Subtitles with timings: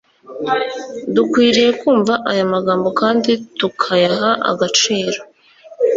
[1.15, 5.19] dukwiriye kumva aya magambo kandi tukayaha agaciro